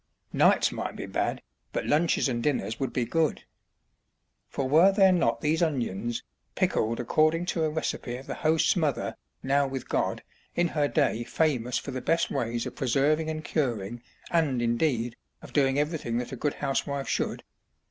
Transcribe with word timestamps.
Nights 0.33 0.71
might 0.71 0.95
be 0.95 1.05
bad, 1.05 1.43
but 1.71 1.85
lunches 1.85 2.27
and 2.27 2.41
dinners 2.41 2.79
would 2.79 2.91
be 2.91 3.05
good: 3.05 3.43
for 4.49 4.67
were 4.67 4.91
there 4.91 5.11
not 5.11 5.41
these 5.41 5.61
onions, 5.61 6.23
pickled 6.55 6.99
according 6.99 7.45
to 7.45 7.63
a 7.65 7.69
recipe 7.69 8.15
of 8.17 8.25
the 8.25 8.33
host's 8.33 8.75
mother, 8.75 9.15
now 9.43 9.67
with 9.67 9.87
God, 9.87 10.23
in 10.55 10.69
her 10.69 10.87
day 10.87 11.23
famous 11.23 11.77
for 11.77 11.91
the 11.91 12.01
best 12.01 12.31
ways 12.31 12.65
of 12.65 12.75
preserving 12.75 13.29
and 13.29 13.45
curing 13.45 14.01
and, 14.31 14.59
indeed, 14.59 15.17
of 15.43 15.53
doing 15.53 15.77
everything 15.77 16.17
that 16.17 16.31
a 16.31 16.35
good 16.35 16.55
housewife 16.55 17.07
should? 17.07 17.43